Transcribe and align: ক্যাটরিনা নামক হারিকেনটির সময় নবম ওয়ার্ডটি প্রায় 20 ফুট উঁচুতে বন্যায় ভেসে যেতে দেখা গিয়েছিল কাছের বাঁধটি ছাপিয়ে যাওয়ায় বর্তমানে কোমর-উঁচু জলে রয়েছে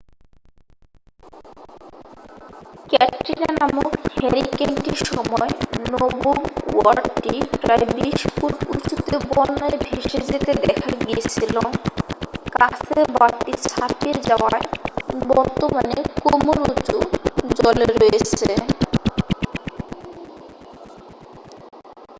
ক্যাটরিনা 2.91 3.49
নামক 3.59 3.91
হারিকেনটির 4.15 4.99
সময় 5.09 5.51
নবম 5.91 6.37
ওয়ার্ডটি 6.71 7.33
প্রায় 7.61 7.85
20 7.95 8.35
ফুট 8.35 8.55
উঁচুতে 8.71 9.15
বন্যায় 9.29 9.77
ভেসে 9.85 10.19
যেতে 10.29 10.51
দেখা 10.63 10.91
গিয়েছিল 11.01 11.55
কাছের 12.55 12.99
বাঁধটি 13.15 13.53
ছাপিয়ে 13.65 14.15
যাওয়ায় 14.29 14.65
বর্তমানে 15.29 15.97
কোমর-উঁচু 16.23 16.97
জলে 17.57 17.85
রয়েছে 17.91 18.49